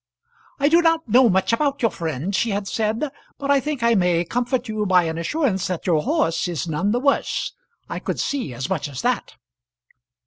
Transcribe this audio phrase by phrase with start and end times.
[0.59, 3.93] "I do not know much about your friend," she had said; "but I think I
[3.93, 7.51] may comfort you by an assurance that your horse is none the worse.
[7.87, 9.35] I could see as much as that."